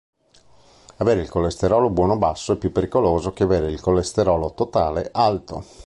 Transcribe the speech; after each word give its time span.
Avere 0.97 1.21
il 1.21 1.29
colesterolo 1.29 1.91
buono 1.91 2.17
basso 2.17 2.53
è 2.53 2.55
più 2.57 2.71
pericoloso 2.71 3.33
che 3.33 3.43
avere 3.43 3.69
il 3.69 3.79
colesterolo 3.79 4.51
totale 4.55 5.11
alto. 5.13 5.63